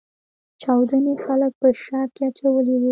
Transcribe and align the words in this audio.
چاودنې 0.61 1.15
خلګ 1.23 1.51
په 1.61 1.67
شک 1.83 2.09
کې 2.15 2.23
اچولي 2.29 2.75
وو. 2.77 2.79